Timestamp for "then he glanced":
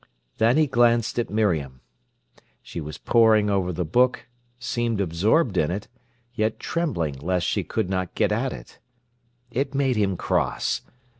0.39-1.19